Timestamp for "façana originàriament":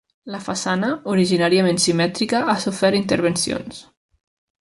0.43-1.77